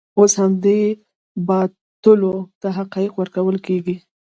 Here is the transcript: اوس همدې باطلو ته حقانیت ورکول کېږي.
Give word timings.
اوس 0.19 0.33
همدې 0.41 0.79
باطلو 1.47 2.33
ته 2.61 2.67
حقانیت 2.77 3.13
ورکول 3.15 3.57
کېږي. 3.65 3.95